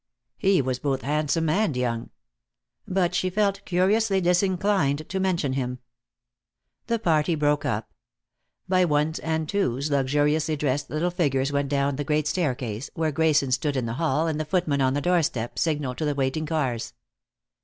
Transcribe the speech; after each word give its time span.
He 0.39 0.63
was 0.63 0.79
both 0.79 1.03
handsome 1.03 1.47
and 1.47 1.77
young. 1.77 2.09
But 2.87 3.13
she 3.13 3.29
felt 3.29 3.63
curiously 3.65 4.19
disinclined 4.19 5.07
to 5.07 5.19
mention 5.19 5.53
him. 5.53 5.77
The 6.87 6.97
party 6.97 7.35
broke 7.35 7.65
up. 7.65 7.93
By 8.67 8.83
ones 8.83 9.19
and 9.19 9.47
twos 9.47 9.91
luxuriously 9.91 10.55
dressed 10.55 10.89
little 10.89 11.11
figures 11.11 11.51
went 11.51 11.69
down 11.69 11.97
the 11.97 12.03
great 12.03 12.27
staircase, 12.27 12.89
where 12.95 13.11
Grayson 13.11 13.51
stood 13.51 13.77
in 13.77 13.85
the 13.85 13.93
hall 14.01 14.25
and 14.25 14.39
the 14.39 14.43
footman 14.45 14.81
on 14.81 14.95
the 14.95 15.01
doorstep 15.01 15.59
signaled 15.59 15.99
to 15.99 16.05
the 16.05 16.15
waiting 16.15 16.47
cars. 16.47 16.93